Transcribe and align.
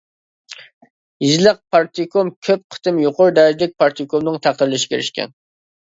يېزىلىق 1.25 1.59
پارتكوم 1.77 2.33
كۆپ 2.49 2.65
قېتىم 2.77 3.05
يۇقىرى 3.05 3.39
دەرىجىلىك 3.43 3.79
پارتكومنىڭ 3.87 4.45
تەقدىرلىشىگە 4.49 5.01
ئېرىشكەن. 5.03 5.41